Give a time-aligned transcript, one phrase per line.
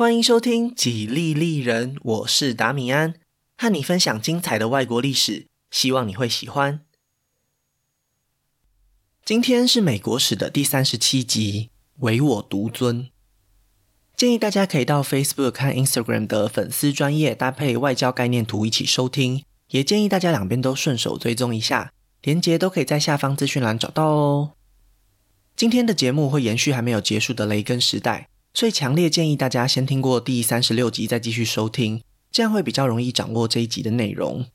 [0.00, 3.16] 欢迎收听《几利利人》，我是达米安，
[3.58, 6.80] 和你分享精彩的外国历史，希望你会喜欢。
[9.26, 11.68] 今天是美国史的第三十七集，
[11.98, 13.10] 唯我独尊。
[14.16, 21.92] 建议大家可以到 Facebook 和 Instagram 的粉丝专业搭配外交概念图一起收听，也建议大家两边都顺手追踪一下，
[22.22, 24.52] 连结都可以在下方资讯栏找到哦。
[25.54, 28.30] 今天的节目会延续还没有结束的雷根时代。
[28.52, 32.02] 所以，强烈建议大家先听过第三十六集，再继续收听，
[32.32, 34.46] 这样会比较容易掌握这一集的内容。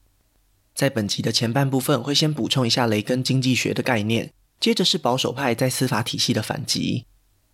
[0.75, 7.05] 在本集的前半部分，会先补充一下雷根经济学的概念，接着是保守派在司法体系的反击，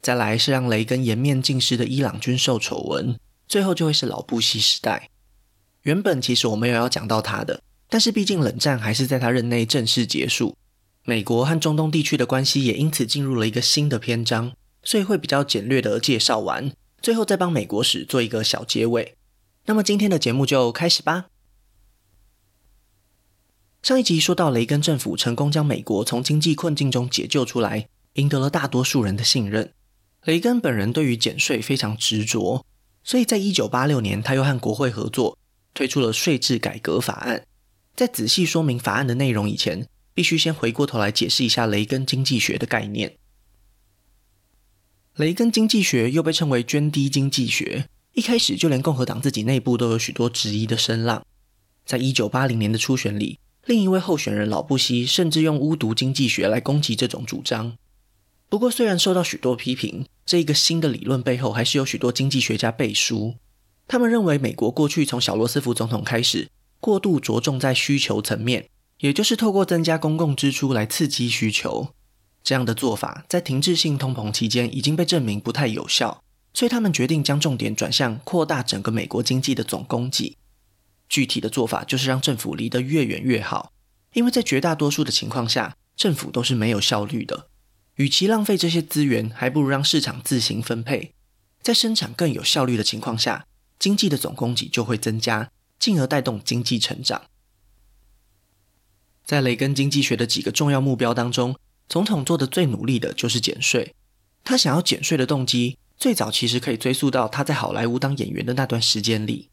[0.01, 3.15] 再来是让雷根颜面尽失的伊朗军售丑闻，
[3.47, 5.09] 最后就会是老布希时代。
[5.83, 10.57] 原本其实我没有要讲到他的，但是毕竟冷战还是在他任内正式结束，
[11.05, 14.53] 美国和中东地区的关系也因此进入了一个新的篇章。
[14.83, 16.71] 所以会比较简略的介绍完，
[17.01, 19.15] 最后再帮美国史做一个小结尾。
[19.65, 21.27] 那么今天的节目就开始吧。
[23.83, 29.73] 上一集说到雷根政府成功将美国从经济困境中解救出来，赢得了大多数人的信任。
[30.23, 32.63] 雷根本人对于减税非常执着，
[33.03, 35.37] 所以在一九八六年，他又和国会合作，
[35.73, 37.45] 推出了税制改革法案。
[37.95, 43.17] 在仔细说明法案的内容以前，必须先回过头来解释一下雷根经济学的概念。
[45.17, 51.25] 雷根经济学又被称为涓滴经济学，一开始就连共和党自己内部都有许多质疑的声浪。
[51.85, 57.75] 在一九八零年的初选里，另一位候选人老布希甚至用巫毒经济学来攻击这种主张。
[58.47, 63.35] 不过，虽然受到许多批评，这一个新的理论背后还是有许多经济学家背书。
[63.89, 66.47] 他们认为，美国过去从小罗斯福总统开始，
[66.79, 68.69] 过度着重在需求层面，
[69.01, 71.89] 也就是透过增加公共支出来刺激需求。
[72.43, 80.37] 这样的做法在停滞性通膨期间已经被证明不太有效，所以他们决定将重点转向扩大整个美国经济的总供给。
[81.07, 83.71] 具体的做法就是让政府离得越远越好，
[84.13, 87.47] 因为在绝大多数的情况下，政府都是没有效率的。
[87.95, 91.13] 与其浪费这些资源，还不如让市场自行分配。
[91.61, 93.45] 在生产更有效率的情况下，
[93.77, 97.23] 经济的总供给就会增加，进而带动经济成长。
[99.23, 101.55] 在雷根经济学的几个重要目标当中，
[101.91, 103.93] 总统做的最努力的就是减税。
[104.45, 109.49] 他想要减税的动机，最早其实可以追溯到他在好莱坞当演员的那段时间里。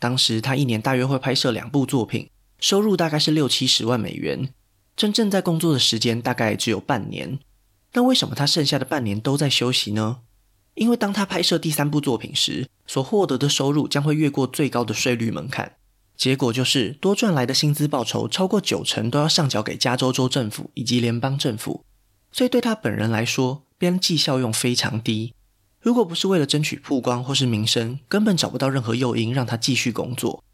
[0.00, 4.52] 当时他一年大约会拍摄两部作品，收入大概是六七十万美元。
[4.96, 7.38] 真正在工作的时间大概只有半年。
[7.92, 10.22] 那为什么他剩下的半年都在休息呢？
[10.74, 15.76] 因为当他拍摄第三部作品时，所获得的收入将会越过最高的税率门槛。
[16.20, 21.82] 结果就是，多赚来的薪资报酬超过九成都要上缴给加州州政府以及联邦政府，
[22.30, 25.32] 所以对他本人来说，边际效用非常低。
[25.80, 30.44] 如果不是为了争取曝光或是名声，根本找不到任何诱因让他继续工作。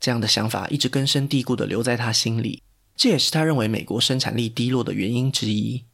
[0.00, 2.62] 这样的想法一直根深蒂固地留在他心里，
[2.96, 5.84] 这也是他认为美国生产力低落的原因之一。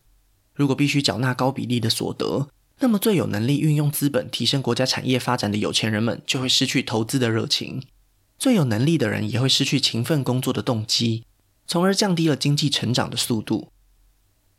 [0.54, 7.82] 如果必须缴纳高比例的所得，那么最有能力运用资本提升国家产业发展的有钱人们就会失去投资的热情。
[8.38, 11.24] 最有能力的人也会失去勤奋工作的动机，
[11.66, 13.72] 从而降低了经济成长的速度。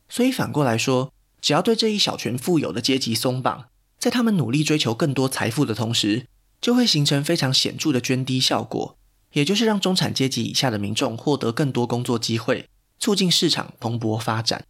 [0.09, 3.65] 所以反过来说，只要对这一小群富有的阶级松绑，
[3.97, 6.27] 在他们努力追求更多财富的同时，
[6.59, 8.97] 就会形成非常显著的涓滴效果，
[9.31, 12.67] 也就是让中产阶级以下的民众获得更多工作机会，
[12.99, 14.65] 促进市场蓬勃发展。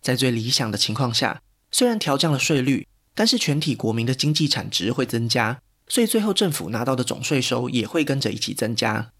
[0.00, 1.40] 在最理想的情况下，
[1.70, 5.60] 虽然调降了税率，但是全体国民的经济产值会增加。
[5.88, 9.12] 所以最后政府拿到的总税收也会跟着一起增加。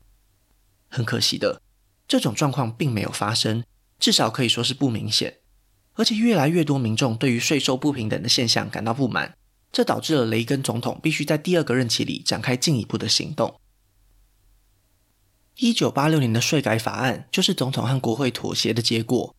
[0.89, 1.63] 很可惜的，
[2.07, 3.65] 这种状况并没有发生，
[3.99, 5.39] 至少可以说是不明显。
[5.95, 9.37] 而且越来越多民众对于税收不平等的现象感到不满，
[9.73, 13.61] 这导致了雷根总统必须在第二个任期里展开进一步的行动。
[15.57, 19.35] 一九八六年的税改法案就是总统和国会妥协的结果。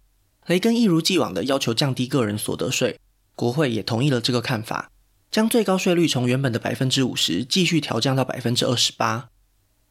[0.48, 3.00] 雷根一如既往的要求降低个人所得税，
[3.36, 4.92] 国会也同意了这个看法。
[5.32, 9.30] 将最高税率从原本的百分之五十继续调降到百分之二十八，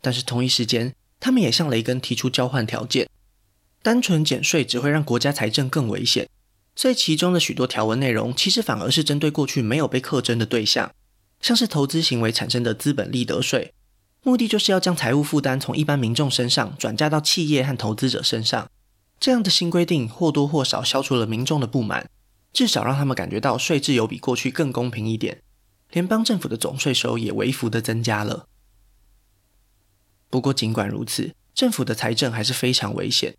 [0.00, 3.08] 但是同一时间，他们也向雷根提出交换条件。
[3.82, 6.28] 单纯减税只会让国家财政更危险，
[6.74, 10.92] 所以其中的许多条文内容其实反而是针对过去没有被课征的对象，
[11.40, 13.72] 像是投资行为产生的资本利得税，
[14.24, 18.68] 目的就是要将财务负担从一般民众身上转嫁到企业和投资者身上。
[19.20, 22.10] 这样的新规定或多或少消除了民众的不满。
[22.58, 25.42] 至少让他们感觉到税制有比过去更公平一点，
[25.92, 28.48] 联邦政府的总税收也微幅的增加了。
[30.28, 33.36] 不过尽管如此，政府的财政还是非常危险。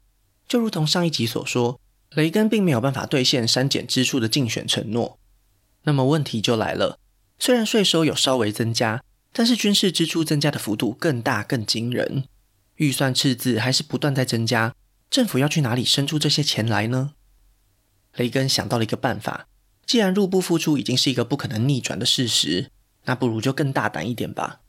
[0.48, 1.81] 就如同上一集所说，
[2.12, 5.19] 雷根并没有办法兑现删减支出的竞选承诺。
[5.83, 6.98] 那么问题就来了，
[7.38, 12.24] 虽然税收有稍微增加，但是军事支出增加的幅度更大更惊人，
[12.75, 14.74] 预算赤字还是不断在增加。
[15.10, 17.16] 政府要去哪里生出这些钱来呢？
[18.15, 19.47] 雷根想到了一个办法，
[19.85, 22.69] 既然入不敷出已经是一个不可能逆转的事实，
[23.06, 24.61] 那不如就更大胆一点吧。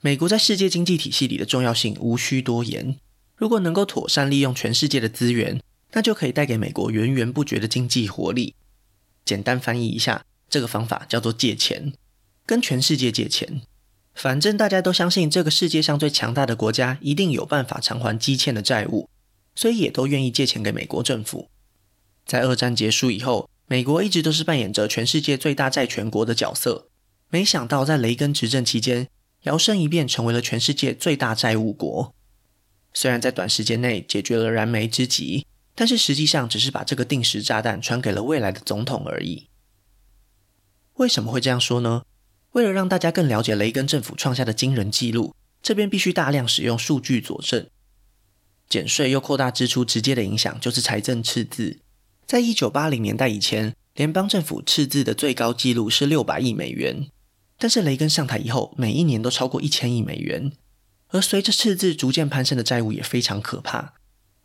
[0.00, 2.96] 美国在世界经济体系里的重要性无需多言，
[3.36, 5.60] 如果能够妥善利用全世界的资源，
[5.92, 8.54] 那就可以带给美国源源不绝的经济活力。
[9.24, 11.92] 简单翻译一下，这个方法叫做借钱，
[12.44, 13.62] 跟全世界借钱。
[14.14, 19.08] 反正大家都相信这个世界上最强大的国家一定有办法偿还积欠的债务。
[19.58, 21.48] 所以也都愿意借钱给美国政府。
[22.26, 26.88] 在二战结束以后，美国一直都是扮演着全世界最大债权国的角色。
[27.30, 29.08] 没想到在雷根执政期间，
[29.42, 32.12] 摇身一变成为了全世界最大债务国。
[32.92, 39.48] 虽然在短时间内解决了燃眉之急，但是实际上只是把这个定时炸弹传给了未来的总统而已。
[40.94, 42.02] 为什么会这样说呢？
[42.52, 47.68] 为了让大家更了解雷根政府创下的惊人纪录，这边必须大量使用数据佐证。
[48.68, 51.80] 减税又扩大支出，直接的影响就是财政赤字。
[52.26, 57.06] 在一九八零年代以前，联邦政府赤字的最高纪录是六百亿美元，
[57.56, 60.50] 但是雷根上台以后，每一年都超过一千亿美元。
[61.10, 63.94] 而随着赤字逐渐攀升的债务也非常可怕。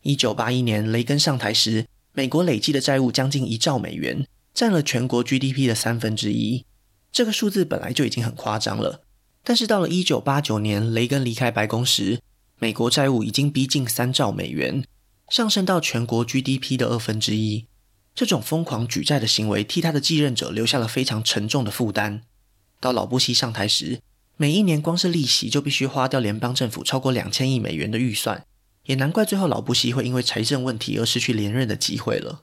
[0.04, 6.64] 一九八一年雷根上台时，美国累计的债务将近一兆美元，占了全国 GDP 的三分之一。
[7.12, 9.02] 这个数字本来就已经很夸张了，
[9.44, 12.22] 但是到了一九八九年雷根离开白宫时，
[12.60, 14.86] 美国债务已经逼近三兆美元，
[15.30, 17.66] 上升到全国 GDP 的二分之一。
[18.14, 22.24] 这种疯狂举债的行为，替他的继任者留下了非常沉重的负担。
[22.80, 24.02] 到老布希上台时，
[24.38, 28.46] 每一年光是利息就必须花掉联邦政府超过两千亿美元的预算，
[28.86, 32.42] 也难怪最后老布希会因为财政问题而失去连任的机会了。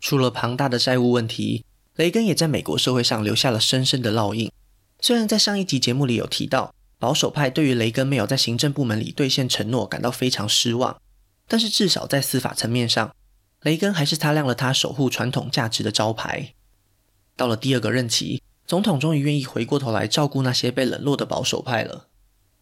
[0.00, 1.64] 除了庞大的债务问题，
[1.96, 4.52] 雷根也在美国社会上留下了深深的烙印。
[5.00, 11.00] 虽然在上一集节目里有提到，保守派对于雷根没有在行政部门里兑现承诺感到非常失望，
[11.48, 13.14] 但是至少在司法层面上，
[13.64, 16.54] 雷根还是擦亮了他守护传统价值的招牌。
[17.34, 22.08] 到了第二个任期，总统终于愿意回过头来照顾那些被冷落的保守派了，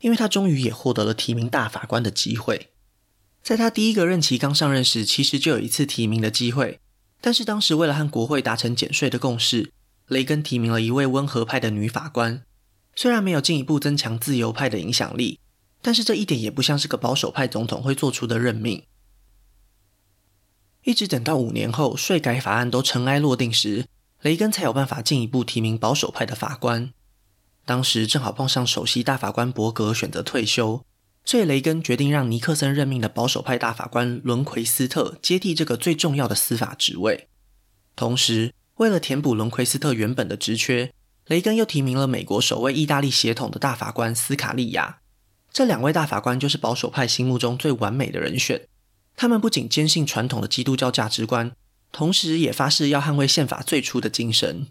[0.01, 2.71] 因为他终于也获得了提名大法官的机会。
[3.43, 6.79] 在他第一个任期刚上任时，其实就有一次提名的机会，
[7.21, 9.73] 但是当时为了和国会达成减税的共识，
[10.07, 12.45] 雷根提名了一位温和派的女法官。
[12.95, 15.41] 虽然没有进一步增强自由派的影响力，
[15.83, 18.85] 但是这一点也不像是个保守派总统会做出的任命。
[20.85, 23.87] 一直等到五年后税改法案都尘埃落定时，
[24.23, 26.93] 雷根才有办法进一步提名保守派的法官。
[27.65, 30.85] 当时正好碰上首席大法官伯格选择退休，
[31.25, 37.29] 所以雷根决定让尼克森任命的保守派大法官伦奎斯特接替这个最重要的司法职位。
[37.95, 40.93] 同时，为了填补伦奎斯特原本的职缺，
[41.27, 44.99] 雷根又提名了美国首位意大利血统的大法官斯卡利亚，
[45.53, 48.67] 这两位大法官就是保守派心目中最完美的人选。
[49.17, 51.53] 他们不仅坚信传统的基督教价值观，
[51.93, 54.67] 同时也发誓要捍卫宪法最初的精神。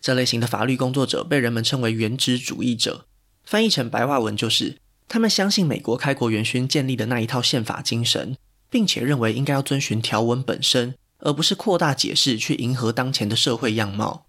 [0.00, 3.06] 这类型的法律工作者被人们称为原旨主义者，
[3.44, 4.78] 翻译成白话文就是
[5.08, 8.36] 他们相信美国开国元勋建立的那一套宪法精神，
[8.70, 14.26] 并且认为应该要遵循条文本身，而不是扩大解释去迎合当前的社会样貌。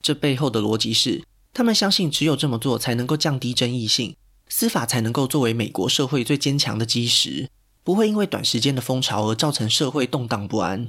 [0.00, 1.22] 这背后的逻辑是，
[1.52, 4.16] 他们相信只有这么做才能够降低争议性，
[4.48, 7.50] 司法才能够作为美国社会最坚强的基石，
[7.84, 10.88] 不会因为短时间的风潮而造成社会动荡不安。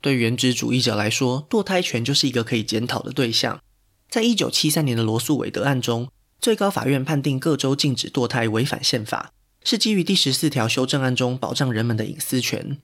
[0.00, 3.60] 对原旨主义者来说，堕胎权就是一个可以检讨的对象。
[4.08, 6.08] 在一九七三年的罗素韦德案中，
[6.38, 9.32] 最高法院判定各州禁止堕胎违反宪法，
[9.64, 12.78] 是基于第十四条修正案中保障人们的隐私权。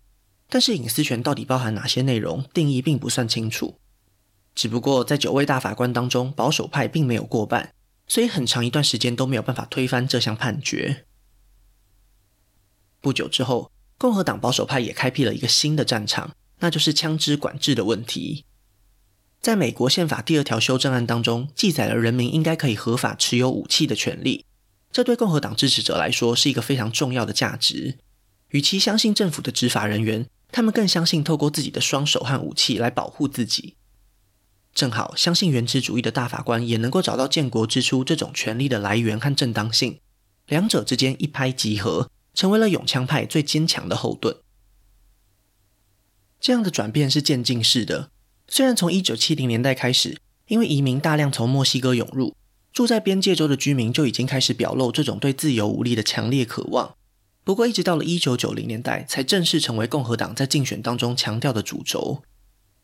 [0.48, 3.76] 但是隐私权到底包含哪些内容，定义并不算清楚。
[4.54, 7.72] 只不过在九位大法官当中，保守派并没有过半，
[8.08, 11.04] 所以很长一段时间都没有办法推翻这项判决。
[13.00, 18.44] 不久之后，共和党保守派也开辟了一个新的战场，那就是枪支管制的问题。
[19.40, 24.44] 在美国宪法第二条修正案当中，记载了人民应该可以合法持有武器的权利，
[24.92, 27.96] 这对共和党支持者来说是一个非常重要的价值。
[28.50, 33.76] 与其相信政府的执法人员，他们更相信透过自己的双手和武器来保护自己。
[34.74, 40.00] 正好，相信原旨主义的大法官也能够找到建国之初这种权力的来源和正当性，
[40.46, 44.34] 两者之间一拍即合，成为了永枪派最坚强的后盾。
[46.40, 48.08] 这样的转变是渐进式的，
[48.48, 50.16] 虽然从一九七零年代开始，
[50.46, 52.34] 因为移民大量从墨西哥涌入，
[52.72, 56.94] 住在边界州的居民就已经开始表露这种对自由武力的强烈渴望。
[57.44, 62.22] 不过，一直到了一九九零年代，才正式成为共和党在竞选当中强调的主轴。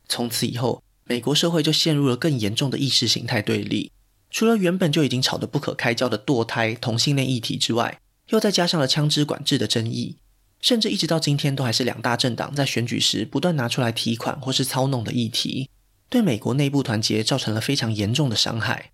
[0.06, 3.90] 从此以后，美国社会就陷入了更严重的意识形态对立。
[4.30, 7.98] 除了原本就已经吵得不可开交的堕胎、同性恋议题之外，
[8.28, 10.16] 又再加上了枪支管制的争议，
[10.61, 15.71] 甚至一直到今天都还是两大政党在选举时不断拿出来提款或是操弄的议题，
[16.09, 18.92] 对美国内部团结造成了非常严重的伤害。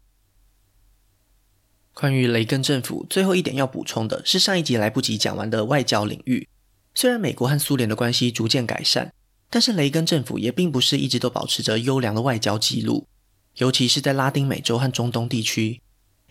[1.94, 6.48] 关于雷根政府，最后一点要补充的是上一集来不及讲完的外交领域。
[6.94, 9.12] 虽然美国和苏联的关系逐渐改善，
[9.50, 13.06] 但是雷根政府也并不是一直都保持着优良的外交记录。
[13.56, 15.81] 尤其是在拉丁美洲和中东地区，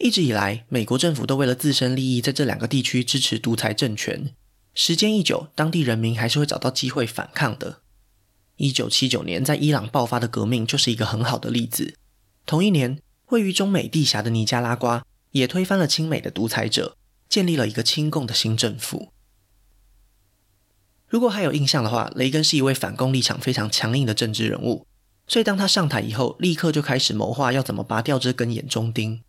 [0.01, 4.33] 一直以来，美国政府都为了自身利益，在这两个地区支持独裁政权。
[4.73, 7.81] 时间一久，当地人民还是会找到机会反抗的。
[8.55, 11.93] 一九七九年在伊朗爆发的革命就是一个很好的例子。
[12.47, 16.97] 同一年，位于中美地峡的尼加拉瓜也推翻了亲美的独裁者，
[17.29, 19.09] 建立了一个亲共的新政府。
[21.07, 24.87] 如果还有印象的话，雷根是一位反共立场非常强硬的政治人物。
[25.27, 29.21] 所以，当他上台以后，立刻就开始谋划要怎么拔掉这根眼中钉。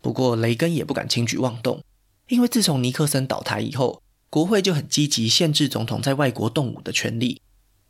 [0.00, 1.82] 不过，雷根也不敢轻举妄动，
[2.28, 7.42] 因为自从尼克森倒台以后，国会就很积极限制总统在外国动武的权利。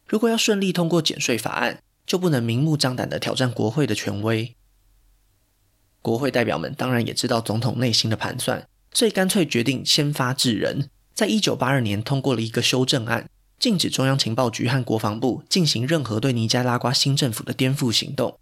[0.06, 4.56] 如果要顺利通过减税法案，就不能明目张胆地挑战国会的权威。
[6.02, 13.28] 国会代表们当然也知道总统内心的盘算，所以干脆决定先发制人，在一九八二年通过了一个修正案。
[13.58, 18.38] 禁止中央情报局和国防部进行任何对尼加拉瓜新政府的颠覆行动，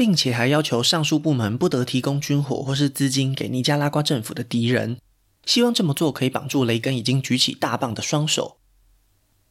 [0.00, 4.96] 并且还要求上述部门不得提供军火或是资金给尼加拉瓜政府的敌人，
[5.44, 8.56] 希望这么做可以绑住雷根已经举起大棒的双手。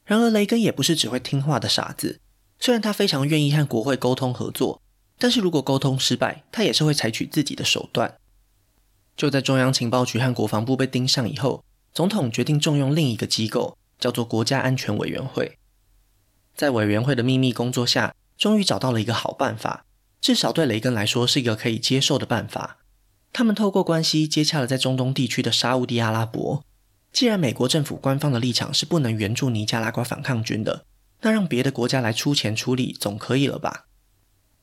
[0.05, 2.19] 然而，雷根也不是只会听话的傻子，
[2.59, 4.81] 虽然他非常愿意和国会沟通合作，
[5.19, 8.17] 但是如果沟通失败，他也是会采取自己的手段。
[9.15, 11.63] 就在中央情报局和国防部被盯上以后，
[11.93, 13.77] 总统决定重用另一个机构。
[13.99, 15.59] 叫做国家安全委员会，
[16.55, 19.85] 在委员会的秘密工作下，终于找到了一个好办法，
[20.21, 22.77] 至少对雷根来说是一个可以接受的办法。
[23.31, 26.63] 他们透过关系接洽了在中东地区的沙乌地阿拉伯。
[27.11, 30.85] 既然美国政府官方的立场是不能援助尼加拉瓜反抗军的，
[31.21, 33.85] 那让别的国家来出钱出力总可以了吧？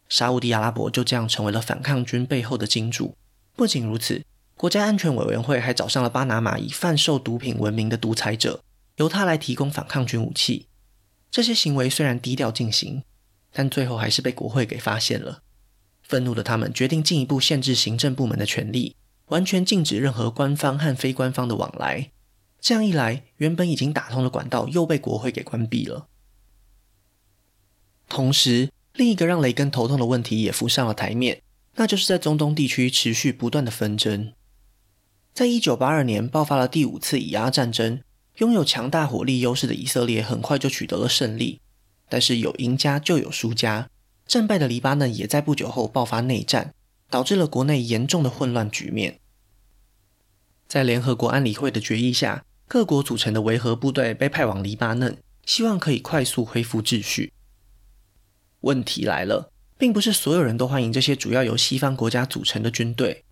[0.09, 3.17] 沙乌地阿拉伯就这样成为了反抗军背后的金主。
[3.55, 4.23] 不仅如此，
[4.57, 8.61] 国家安全委员会还找上了巴拿马以贩售毒品闻名的独裁者。
[8.97, 10.69] 由他来提供反抗军武器，
[11.31, 13.03] 这些行为虽然低调进行，
[13.53, 15.43] 但最后还是被国会给发现了。
[16.09, 18.97] 愤怒的他们决定进一步限制行政部门的权力，
[19.27, 22.11] 完全禁止任何官方和非官方的往来。
[22.61, 26.09] 这样一来，原本已经打通的管道又被国会给关闭了。
[28.09, 31.43] 同时，另一个让雷根头痛的问题也浮上了台面，
[31.75, 34.33] 那就是在中东地区持续不断的纷争。
[35.35, 38.01] 在一九八二年爆发了第五次以阿战争。
[38.37, 41.59] 拥有强大火力优势的以色列很快就取得了胜利，
[42.07, 43.89] 但是有赢家就有输家。
[44.27, 46.75] 战败的黎巴嫩也在不久后爆发内战，
[47.09, 49.21] 导致了国内严重的混乱局面。
[50.67, 57.33] 在联合国安理会的决议下，各国组成的维和部队被派往黎巴嫩，希望可以快速恢复秩序。
[58.63, 63.23] 问题来了，并不是所有人都欢迎这些主要由西方国家组成的军队。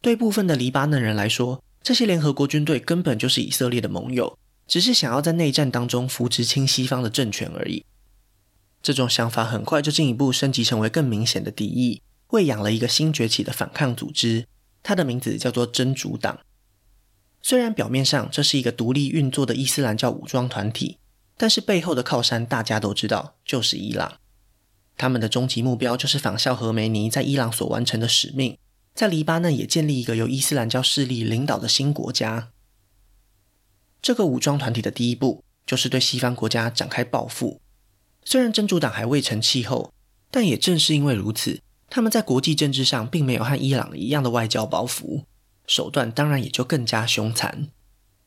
[0.00, 7.84] 对部分的黎巴嫩人来说，这些联合国军队根本就是以色列的盟友，只是想要在内战当中扶持亲西方的政权而已。
[8.82, 14.48] 这种想法很快就进一步升级成为更明显的敌意，喂养了一个新崛起的反抗组织，
[14.82, 16.40] 它的名字叫做真主党。
[17.40, 20.98] 虽然表面上这是一个独立运作的伊斯兰教武装团体，
[21.36, 24.18] 但是背后的靠山大家都知道，就是伊朗。
[24.98, 28.58] 他们的终极目标就是仿效何梅尼在伊朗所完成的使命。
[28.94, 32.50] 在黎巴嫩也建立一个由伊斯兰教势力领导的新国家。
[34.02, 37.61] 这个武装团体的第一步就是对西方国家展开报复。
[38.24, 39.92] 虽然真主党还未成气候，
[40.30, 41.60] 但也正是因为如此，
[41.90, 45.24] 他们在国际政治上并没有和伊朗一样的外交包袱，
[45.66, 47.68] 手段当然也就更加凶残。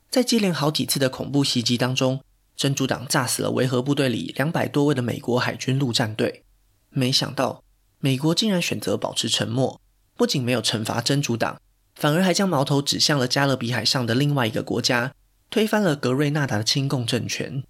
[0.09, 2.21] 在接连好几次的恐怖袭击当中，
[2.55, 6.43] 真主党炸死了维和部队里两百多位的美国海军陆战队。
[6.91, 7.63] 没想到，
[7.99, 9.81] 美国竟然选择保持沉默。
[10.15, 11.59] 不仅没有惩罚真主党，
[11.95, 15.13] 反而还将矛头指向了加勒比海上的另外一个国家，
[15.49, 17.63] 推翻了格瑞纳达的亲共政权。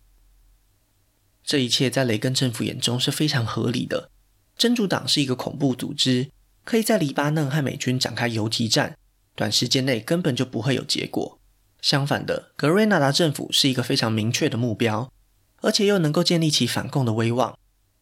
[1.45, 4.09] 这一切在雷根政府眼中是非常合理的。
[4.57, 6.31] 真主党是一个恐怖组织，
[6.63, 8.97] 可以在黎巴嫩和美军展开游击战，
[9.35, 11.39] 短时间内根本就不会有结果。
[11.81, 15.11] 相反的，格瑞纳达政府是一个非常明确的目标，
[15.57, 17.57] 而且又能够建立起反共的威望。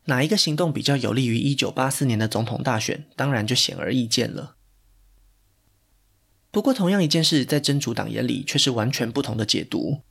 [0.06, 4.56] 哪一个行动比较有利于一九八四年的总统大选，当然就显而易见了。
[6.52, 10.02] 不过，同样一件事，在真主党眼里却是完全不同的解读。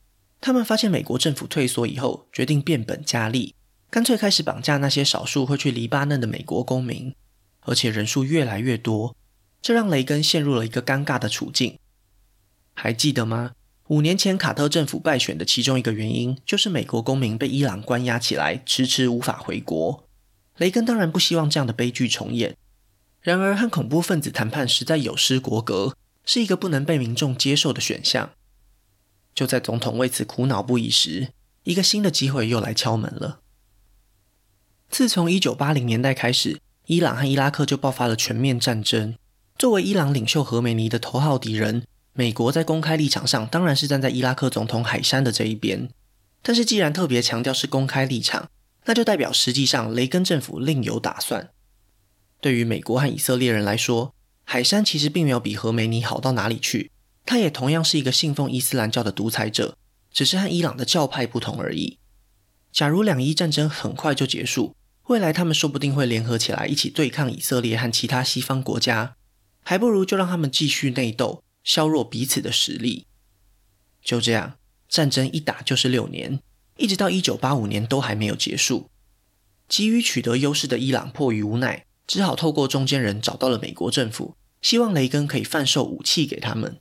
[0.43, 3.55] 他们发现美国政府退缩以后，决定变本加厉，
[3.89, 7.15] 干脆开始绑架那些少数会去黎巴嫩的美国公民，
[7.61, 9.15] 而且人数越来越多，
[9.63, 11.79] 这让雷根陷入了一个尴尬的处境。
[12.75, 13.53] 还记得吗？
[13.87, 20.09] 五年前卡特政府败选的其中一个原因，就是美国公民被伊朗关押起来，迟迟无法回国。
[20.57, 22.57] 雷根当然不希望这样的悲剧重演。
[23.21, 28.33] 然而，和恐怖分子谈判实在有失国格，是一个不能被民众接受的选项。
[29.35, 31.33] 就在总统为此苦恼不已时，
[31.65, 33.41] 一个新的机会又来敲门了。
[34.91, 39.17] 自从1980年代开始，伊朗和伊拉克就爆发了全面战争。
[39.59, 45.89] 作为伊朗领袖何梅尼的头号敌人，美国在公开立场上当然是站在伊拉克总统海山的这一边。
[46.43, 48.51] 但是，既然特别强调是公开立场，
[48.85, 51.51] 那就代表实际上雷根政府另有打算。
[52.41, 54.13] 对于美国和以色列人来说，
[54.45, 56.91] 海山其实并没有比何梅尼好到哪里去。
[57.25, 59.77] 他也同样是一个信奉伊斯兰教的独裁者，
[60.11, 61.99] 只是和伊朗的教派不同而已。
[62.73, 64.75] 假如两伊战争很快就结束，
[65.09, 69.17] 未来他们说不定会联合起来一起对抗以色列和其他西方国家，
[69.63, 73.07] 还不如就让他们继续内斗，削弱彼此的实力。
[74.03, 74.57] 就这样，
[74.89, 76.41] 战争一打就是六年，
[76.77, 78.89] 一直到一九八五年都还没有结束。
[79.69, 81.87] 急于取得优势的伊朗迫于无奈。
[82.05, 86.79] 只好透过中间人找到了美国政府，希望雷根可以贩售武器给他们。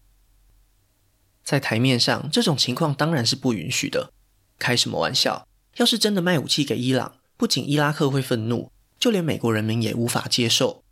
[1.44, 4.12] 在台面上，这种情况当然是不允许的。
[4.60, 5.48] 开什么玩笑？
[5.78, 10.84] 要是真的卖武器给伊朗，不仅伊拉克会愤怒，就连美国人民也无法接受。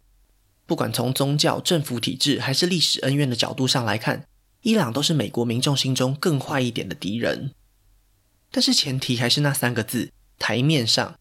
[0.65, 4.25] 不管从宗教、政府体制还是历史恩怨的角度上来看，
[4.62, 7.53] 伊朗都是美国民众心中更坏一点的敌人。
[8.51, 11.15] 但是前提还是那三个字：台面上。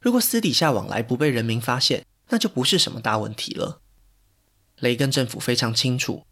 [0.00, 3.80] 如果私底下往来不被人民发现，那就不是什么大问题了。
[4.80, 6.24] 雷根政府非常清楚，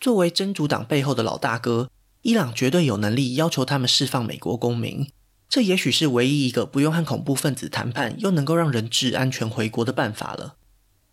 [0.00, 1.90] 作为真主党背后的老大哥，
[2.22, 5.10] 伊朗绝对有能力要求他们释放美国公民。
[5.48, 10.56] 这也许是唯一一个不用和恐怖分子谈判，又能够让人质安全回国的办法了。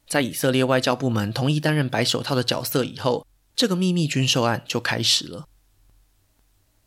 [0.07, 5.47] 在以色列外交部门同意担任白手套的角色以后，这个秘密军售案就开始了。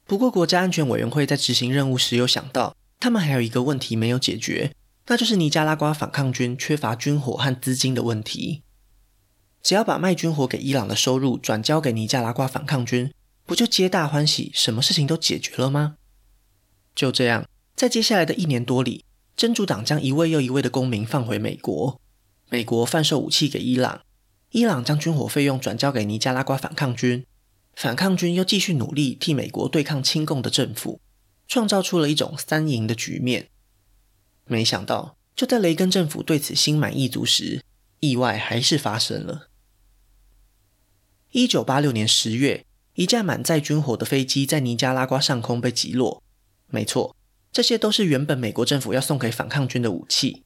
[0.04, 4.72] 不过，国家安全委员会在执行任务时有想到，他们还有一个问题没有解决。
[5.06, 8.62] 那就是尼加拉瓜反抗军缺乏军火和资金的问题。
[9.62, 13.12] 只要把卖军火给伊朗的收入转交给尼加拉瓜反抗军，
[13.44, 15.96] 不就皆大欢喜，什么事情都解决了吗？
[16.94, 19.04] 就这样，在接下来的一年多里，
[19.36, 22.00] 真主党将一位又一位的公民放回美国，
[22.48, 24.02] 美国贩售武器给伊朗，
[24.50, 27.26] 伊朗将军火费用转交给尼加拉瓜反抗军，
[27.74, 31.00] 反抗军又继续努力替美国对抗亲共的政府，
[31.46, 33.48] 创造出了一种三赢的局面。
[34.46, 37.62] 没想到，就在雷根政府对此心满意足时，
[38.00, 39.47] 意外还是发生了。
[41.32, 42.64] 一九八六年十月，
[42.94, 46.22] 一架满载军火的飞机在尼加拉瓜上空被击落。
[46.68, 47.14] 没错，
[47.52, 50.42] 这些都是原本美国政府要送给反抗军的武器。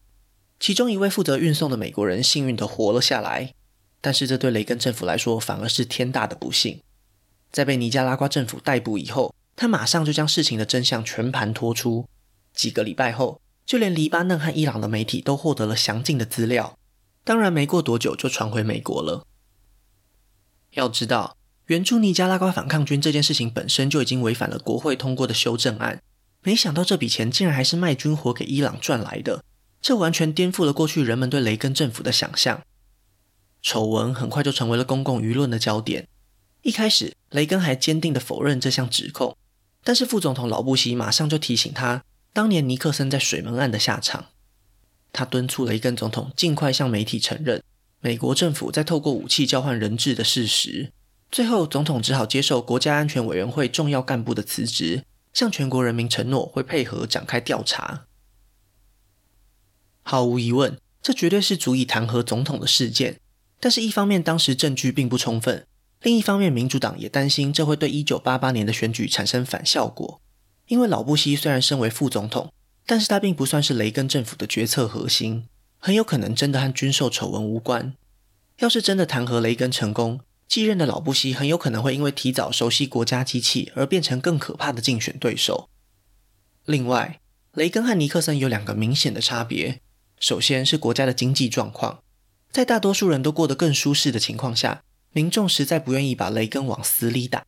[0.59, 3.55] 其中一位负责运送的美国人幸运地活了下来，
[4.01, 6.81] 但是这对雷根政府来说反而是天大的不幸。
[7.53, 12.09] 在被尼加拉瓜政府逮捕以后，他马上就将事情的真相全盘托出。
[12.53, 16.77] 几个礼拜后，就连黎巴嫩和伊朗的媒体都获得了详尽的资料，
[17.23, 19.25] 当然没过多久就传回美国了。
[20.73, 26.03] 要知道，援助尼加拉瓜反抗军这件事情本身就已经违反了国会通过的修正案，
[26.43, 29.45] 没想到这笔钱竟然还是卖军火给伊朗赚来的，
[29.81, 32.63] 这完全颠覆了过去人们对雷根政府的想象。
[33.63, 36.09] 丑闻很快就成为了公共舆论的焦点。
[36.63, 39.37] 一开始，雷根还坚定地否认这项指控，
[39.85, 42.05] 但是副总统老布希马上就提醒他。
[42.33, 44.27] 当年尼克森在水门案的下场，
[45.13, 47.63] 他敦促雷根总统尽快向媒体承认
[48.05, 50.93] 美国政府在透过武器交换人质的事实。
[51.31, 58.07] 最后，总统只好接受国家安全委员会重要干部的辞职，向全国人民承诺会配合展开调查。
[60.03, 63.21] 毫无疑问，这绝对是足以弹劾总统的事件。
[63.61, 65.65] 但是，一方面当时证据并不充分，
[66.03, 70.21] 另一方面民主党也担心这会对一九八八年的选举产生反效果。
[70.67, 72.53] 因为老布希虽然身为副总统，
[72.85, 75.45] 但是他并不算是雷根政府的决策核心，
[75.85, 77.97] 很有可能真的和军售丑闻无关。
[78.59, 85.69] 要是真的弹劾雷根成功，继任的老布希很有可能会因为提早熟悉国家机器而变成更可怕的竞选对手。
[86.67, 87.19] 另外，
[87.55, 89.81] 雷根和尼克森有两个明显的差别，
[90.21, 92.05] 首先是国家的经济状况，
[92.53, 97.45] 在大多数人都过得更舒适的情况下，民众实在不愿意把雷根往死里打。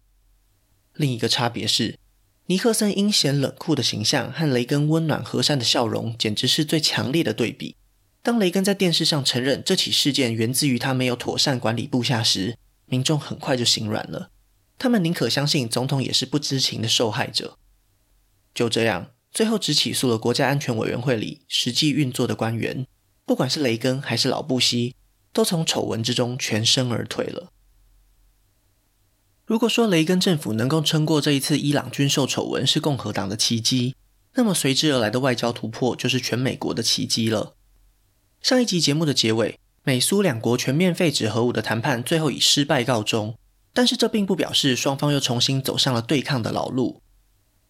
[0.94, 2.00] 另一个差别是，
[2.46, 7.76] 尼克森阴险冷酷的形象和雷根温暖和善的笑容，简直是最强烈的对比。
[8.24, 12.56] 当雷根在电视上承认这起事件源自于他没有妥善管理部下时，
[12.86, 14.30] 民众很快就心软了。
[14.78, 17.58] 他们宁可相信总统也是不知情的受害者。
[18.54, 22.86] 就这样，最后只起诉了国家安全委员会里实际运作的官员，
[23.26, 24.96] 不管是雷根还是老布希，
[25.34, 27.52] 都从丑闻之中全身而退了。
[29.44, 33.94] 如果说雷根政府能够撑过这一次伊朗军售丑闻是共和党的奇迹，
[34.32, 37.54] 那么随之而来的外交突破就是全美国的奇迹了。
[38.44, 43.38] 上一集节目的结尾，美苏两国全面废止核武的谈判最后以失败告终，
[43.72, 47.00] 但是这并不表示双方又重新走上了对抗的老路。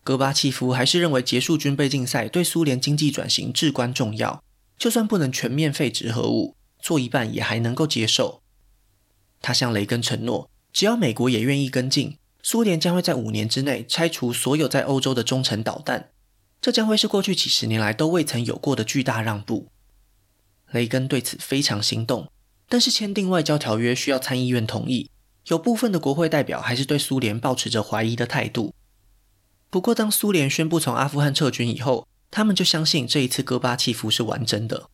[0.02, 4.42] 戈巴契夫还是认为结束军备竞赛对苏联经济转型至关重要，
[4.76, 8.42] 就算不能全面废止核武，做一半也还能够接受。
[9.40, 16.10] 他向雷根承诺，只要美国也愿意跟进，苏联将会在五年之内拆除所有在欧洲的中程导弹，
[16.60, 19.68] 这将会是过去几十年来都未曾有过的巨大让步。
[20.74, 22.32] 雷根对此非常心动，
[22.68, 25.08] 但是签订外交条约需要参议院同意，
[25.46, 28.74] 有部分的国会代表还是对苏联抱持着怀疑的态度。
[29.70, 34.90] 不过，当苏联宣布从阿富汗撤军以后，他们就相信这一次戈巴契夫是完真的。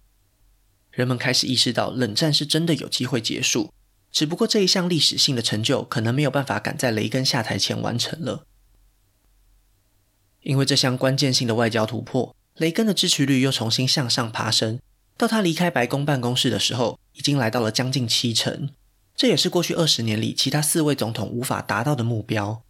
[0.90, 3.73] 人们开始意识到，冷战是真的有机会结束，
[4.12, 8.45] 只不过这一项历史性的成就可能没有办法赶在雷根下台前完成了。
[10.43, 14.81] 因为这项关键性的外交突破，雷根的支持率又重新向上爬升，
[15.21, 18.71] 到他离开白宫办公室的时候，已经来到了将近七成。
[19.15, 22.63] 这也是过去二十年里其他四位总统无法达到的目标。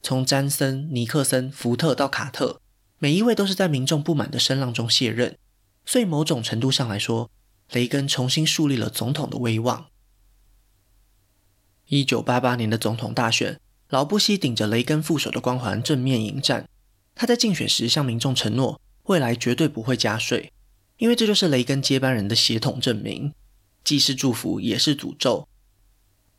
[0.00, 2.62] 从詹森、尼克森、福特到卡特，
[2.98, 5.36] 每一位都是在民众不满的声浪中卸任，
[5.84, 7.30] 所以某种程度上来说，
[7.72, 9.88] 雷根重新树立了总统的威望。
[11.88, 16.66] 一九八八年的总统大选，老布希顶着雷根副手的光环正面迎战。
[17.14, 20.50] 他在竞选时向民众承诺，未来绝对不会加税，
[21.00, 23.34] 因为这就是雷根接班人的血统证明，
[23.82, 25.48] 既是祝福也是诅咒。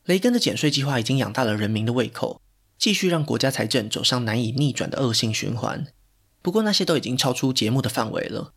[0.05, 2.41] 雷根的减税计划已经养大了人民的胃口。
[2.77, 5.85] 继续让国家财政走上难以逆转的恶性循环。
[6.41, 8.53] 不过那些都已经超出节目的范围了。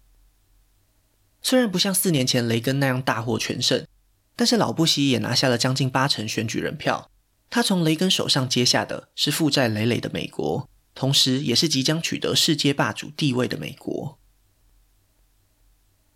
[1.43, 3.87] 虽然不像四年前雷根那样大获全胜，
[4.35, 7.11] 但是老布希也拿下了将近八成选举人票。
[7.51, 14.19] 他从雷根手上接下的是负债累累的美国，同时也是即将取得世界霸主地位的美国。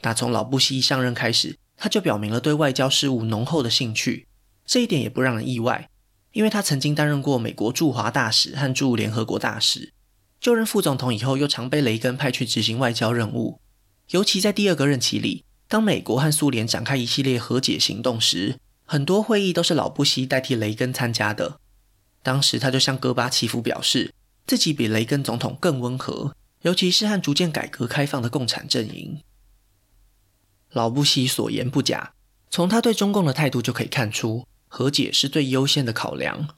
[0.00, 4.26] 打从老布希一上任开始，他就表明了对外交事务浓厚的兴趣，
[4.64, 5.88] 这一点也不让人意外。
[6.32, 9.92] 因为他曾经担任过美国驻华大使和驻联合国大使，
[10.38, 13.60] 就任副总统以后，又常被雷根派去执行外交任务。
[14.10, 21.58] 尤其在第二个任期里，当美国和苏联展开一系列和解行动时，很多会议都是老布希代替雷根参加的。
[22.22, 24.12] 当时他就向戈巴契夫表示，
[24.46, 29.20] 自己比雷根总统更温和，尤其是和逐渐改革开放的共产阵营。
[30.72, 32.12] 老布希所言不假，
[32.50, 34.46] 从他对中共的态度就可以看出。
[34.70, 36.48] 和解是最优先的考量。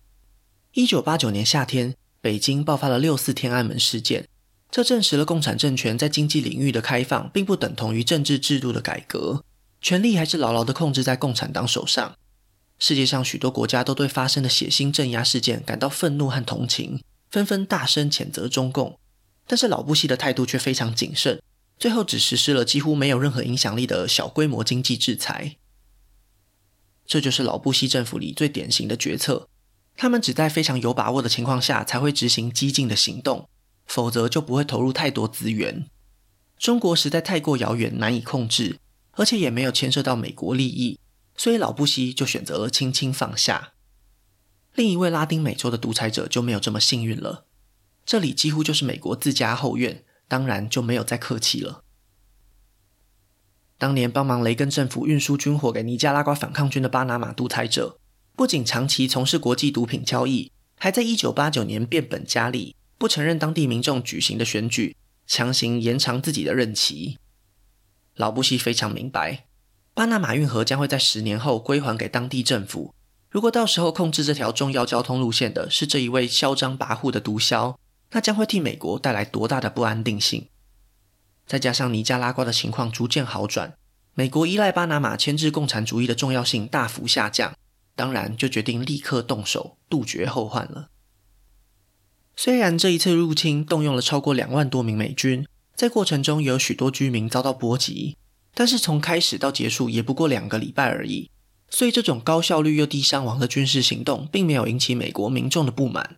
[0.72, 4.26] 一九八九年夏天，北京爆发了六四天安门事件，
[4.68, 9.44] 这证实了共产政权在经济领域的开放，并不等同于政治制度的改革，
[9.80, 12.16] 权力还是牢牢地控制在共产党手上。
[12.80, 18.98] 世界上许多国家都对发生的血腥镇压事件感到愤怒和同情，纷纷大声谴责中共。
[19.46, 21.40] 但是老布希的态度却非常谨慎，
[21.80, 25.56] 最后只实施了几乎没有任何影响力的小规模经济制裁。
[27.06, 29.48] 这就是老布希政府里最典型的决策，
[29.96, 33.48] 他们只在非常有把握的情况下才会执行激进的行动，
[33.86, 35.86] 否则就不会投入太多资源。
[36.58, 38.78] 中国实在太过遥远，难以控制，
[39.12, 41.00] 而且也没有牵涉到美国利益，
[41.34, 43.72] 所以老布希就选择了轻轻放下。
[44.74, 47.46] 另一位拉丁美洲的独裁者就没有这么幸运了，
[48.04, 51.82] 这里几乎就是美国自家后院，当然就没有再客气了。
[53.76, 57.98] 当年帮忙雷根政府运输军火给尼加拉瓜反抗军的巴拿马独裁者，
[58.36, 67.18] 不仅长期从事国际毒品交易，还在1989年变本加厉，不承认当地民众举行的选举，强行延长自己的任期。
[68.14, 69.46] 老布希非常明白，
[69.94, 72.94] 巴拿马运河将会在十年后归还给当地政府。
[73.30, 77.76] 如果到时候控制这条重要交通路线的是这一位嚣张跋扈的毒枭，
[78.12, 80.48] 那将会替美国带来多大的不安定性？
[81.46, 83.74] 再加上尼加拉瓜的情况逐渐好转，
[84.14, 87.54] 美国依赖巴拿马牵制共产主义的重要性大幅下降，
[87.94, 90.88] 当然就决定立刻动手杜绝后患了。
[92.36, 98.16] 虽然这一次入侵动用了超过两万多名美军，在过程中有许多居民遭到波及，
[98.54, 101.30] 但是从开始到结束也不过两个礼拜而已，
[101.68, 106.16] 所以这种高效率又低伤亡的军事行动并没有引起美国民众的不满。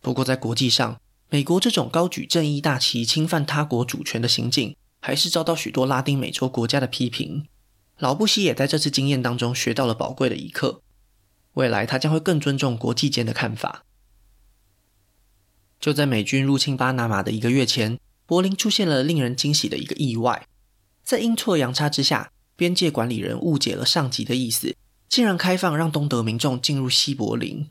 [0.00, 1.00] 不过在国际上，
[1.32, 7.46] 美国这种高举正义大旗、侵犯他国主权的行径，还是遭到许多拉丁美洲国家的批评。
[7.96, 10.82] 老布希也在这次经验当中学到了宝贵的一课，
[11.54, 13.86] 未来他将会更尊重国际间的看法。
[15.80, 20.46] 就在美军入侵巴拿马的一个月前，柏林出现了令人惊喜的一个意外，
[21.02, 24.76] 在阴错阳差之下，边界管理人误解了上级的意思，
[25.08, 27.70] 竟然开放让东德民众进入西柏林。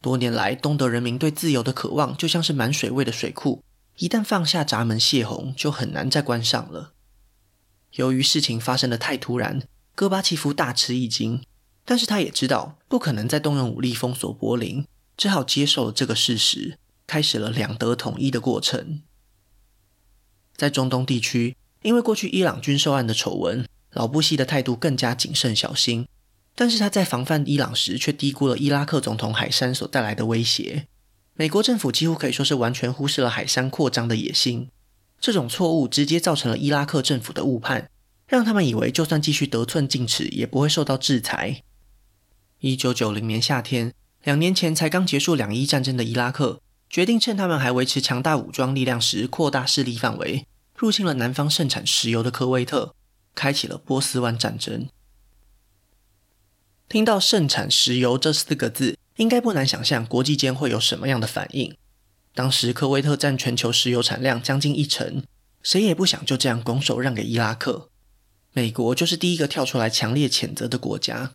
[0.00, 3.64] 多年来，东德人民对自由的渴望就像是满水位的水库，
[3.96, 6.92] 一旦放下闸门泄洪，就很难再关上了。
[7.92, 9.62] 由于事情发生得太突然，
[9.94, 11.42] 戈巴契夫大吃一惊，
[11.84, 19.02] 但是他也知道不可能再动用武力封锁柏林，只好接受了这个事实，开始了两德统一的过程。
[20.56, 26.06] 在中东地区，因为过去伊朗军售案的丑闻，老布希的态度更加谨慎小心。
[26.60, 30.88] 但是他在防范伊朗时，却低估了伊拉克总统海珊所带来的威胁。
[31.34, 34.68] 美国政府几乎可以说是完全忽视了海珊扩张的野心。
[35.20, 37.88] 这种错误直接造成了伊拉克政府的误判，
[38.26, 41.62] 让他们以为就算继续得寸进尺，也不会受到制裁。
[42.58, 43.94] 一九九零年夏天，
[44.24, 50.44] 两年前才刚结束两伊战争的伊拉克，决定趁他们还维持强大武装力量时，扩大势力范围，
[50.76, 52.96] 入侵了南方盛产石油的科威特，
[53.36, 54.88] 开启了波斯湾战争。
[56.88, 61.76] 听到“盛产石油”这四个字，应该不难想象国际间会有什么样的反应。
[62.34, 65.22] 当时科威特占全球石油产量将近一成，
[65.62, 67.90] 谁也不想就这样拱手让给伊拉克。
[68.54, 71.32] 美国就是第一个跳出来强烈谴责的国家。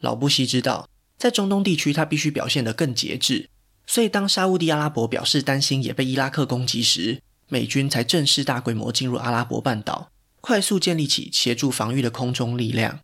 [0.00, 3.50] 老布希知道，在中东地区他必须表现得更节制，
[3.86, 13.00] 所以当沙乌地阿拉伯表示担心也被伊拉克攻击时，美军才正式大规模进入阿拉伯半岛，快速建立起协助防御的空中力量。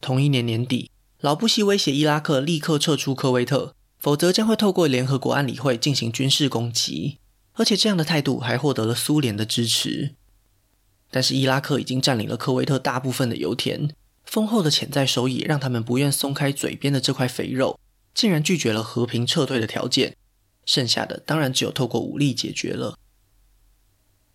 [0.00, 7.18] 同一年年底，老布希威胁伊拉克立刻撤出科威特，否则将会透过联合国安理会进行军事攻击。
[7.54, 10.14] 而且这样的态度还获得了苏联的支持。
[11.10, 13.90] 但是伊拉克已经占领了科威特大部分的油田，
[14.24, 17.80] 丰厚的潜在收益让他们不愿松开嘴边的这块肥肉，
[18.14, 20.16] 竟然拒绝了和平撤退的条件。
[20.66, 22.98] 剩下的当然只有透过武力解决了。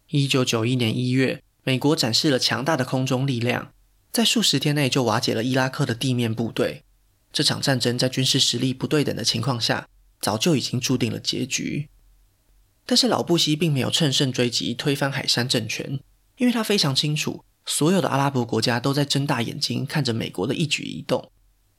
[0.09, 3.71] 一九九一年一月，美国展示了强大的空中力量。
[4.11, 6.83] 在数十天内就瓦解了伊拉克的地面部队。
[7.31, 9.87] 这场战争在军事实力不对等的情况下，
[10.19, 11.87] 早就已经注定了结局。
[12.85, 16.01] 但是老布希并没有乘胜追击，推翻海珊政权，
[16.37, 21.31] 因为他非常清楚，所有的阿拉伯国家都在睁大眼睛看着美国的一举一动。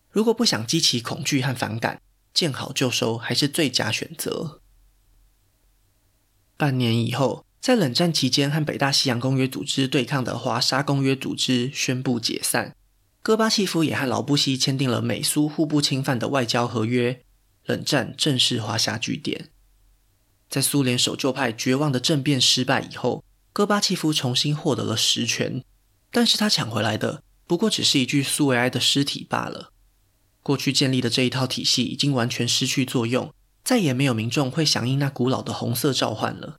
[0.09, 2.01] 如果不想激起恐惧和反感，
[2.33, 4.63] 见好就收还是最佳选择。
[6.57, 7.45] 半年以后。
[7.63, 12.75] 在冷战期间和北大西洋公约组织对抗的华沙公约组织宣布解散，
[13.23, 17.23] 戈巴契夫也和老布希签订了美苏互不侵犯的外交合约，
[17.65, 19.51] 冷战正式画下句点。
[20.51, 23.23] 在苏联守旧派绝望的政变失败以后，
[23.53, 25.63] 戈巴契夫重新获得了实权，
[26.11, 29.71] 但是他抢回来的不过只是一具苏维埃的尸体罢了。
[30.43, 36.59] 过去建立的这一套体系已经完全失去作用，再也没有民众会响应那古老的红色召唤了。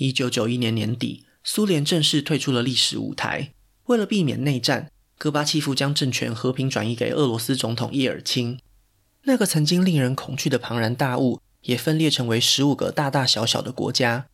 [0.00, 3.52] 一九九一年年底，苏联正式退出了历史舞台。
[3.84, 8.58] 为了避免内战，戈巴契夫将政权和平转移给俄罗斯总统叶尔钦。
[9.24, 14.28] 那个曾经令人恐惧的庞然大物，也分裂成为十五个大大小小的国家。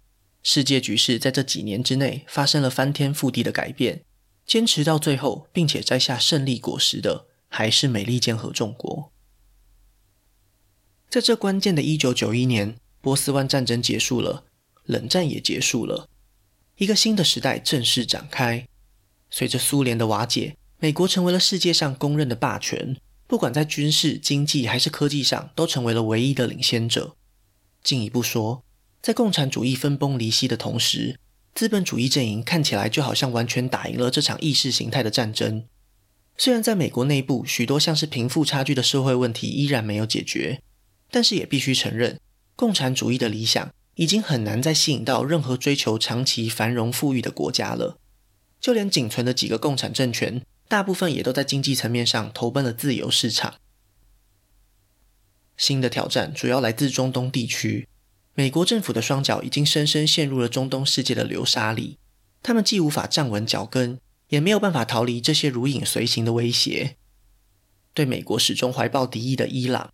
[0.44, 4.04] 世界局势在这几年之内发生了翻天覆地的改变。
[4.46, 9.10] 坚持到最后，并且摘下胜利果实的，还是美利坚合众国。
[11.08, 14.44] 在这关键的一九九一年，波斯湾战争结束了。
[14.86, 16.08] 冷战也结束了，
[16.78, 18.66] 一个新的时代正式展开。
[19.30, 22.96] 随着苏联的瓦解，美国成为了世界上公认的霸权，
[23.26, 27.16] 不管在军事、经济还是科技上，都成为了唯一的领先者。
[27.82, 28.64] 进一步说，
[29.02, 31.18] 在共产主义分崩离析的同时，
[31.54, 35.64] 资本主义阵营看起来就好像完全打赢了这场意识形态的战争。
[36.36, 40.60] 虽然在美国内部，许多像是贫富差距的社会问题依然没有解决，
[41.10, 42.20] 但是也必须承认，
[42.54, 43.72] 共产主义的理想。
[43.96, 47.98] 已经很难再吸引到任何追求长期繁荣富裕的国家了。
[48.60, 53.54] 就连仅存的几个共产政权，大部分也都在经济层面上投奔了自由市场。
[55.56, 57.88] 新的挑战主要来自中东地区，
[58.34, 61.98] 美国政府的双脚已经深深陷入了中东世界的流沙里，
[62.42, 66.96] 他们既无法站稳脚跟，也没有办法逃离这些如影随形的威胁。
[67.94, 69.90] 对美国始终怀抱敌意的伊朗，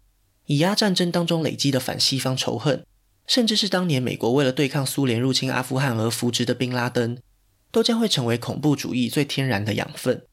[0.47, 2.85] 以阿战争当中累积的反西方仇恨。
[3.33, 7.17] 甚至是当年美国为了对抗苏联入侵阿富汗而扶植的宾拉登，
[7.71, 10.27] 都将会成为恐怖主义最天然的养分。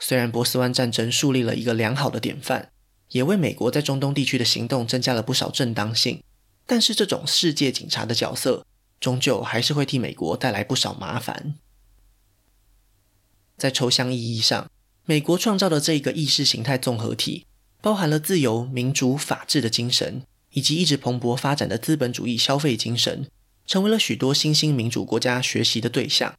[0.00, 2.72] 虽然波斯湾战争树立了一个良好的典范，
[3.10, 6.24] 也为美国在中东地区的行动增加了不少正当性，
[6.66, 8.66] 但是这种世界警察的角色，
[8.98, 11.54] 终究还是会替美国带来不少麻烦。
[13.56, 14.68] 在抽象意义上，
[15.04, 17.46] 美国创造的这一个意识形态综合体，
[17.80, 20.24] 包含了自由、民主、法治的精神。
[20.52, 23.26] 以及一直蓬勃发展的资本主义消费精神，
[23.66, 26.34] 成为了许多新兴民主国家学习的对象。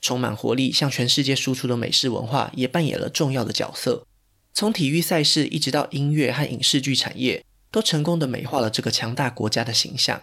[0.00, 4.06] 充满活力、向全世界输出的美式文化也扮演了重要的角色。
[4.52, 10.22] 从体育赛事一直到音乐和影视剧产业，都成功的美化了这个强大国家的形象。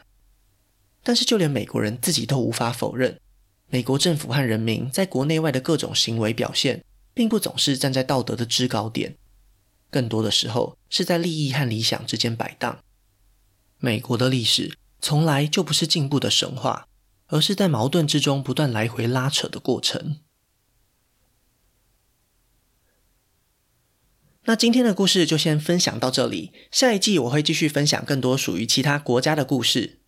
[1.04, 3.20] 但是，就连美国人自己都无法否认，
[3.70, 9.16] 美国政府和人民在国内外的各种行为表现，并不总是站在道德的制高点，
[9.90, 12.78] 更多的时候是在利益和理想之间摆荡。
[13.82, 16.88] 美国的历史从来就不是进步的神话。
[17.34, 20.18] 而是在矛盾之中不断来回拉扯的过程。
[24.44, 30.02] 那今天的故事就先分享到这里，下一季我会继续分享更多属于其他国家的故事。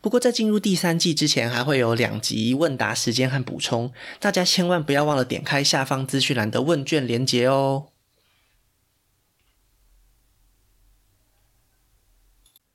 [0.00, 7.91] 不过在进入第三季之前，还会有两集问答时间和补充，大家千万不要忘了点开下方资讯栏的问卷连结哦。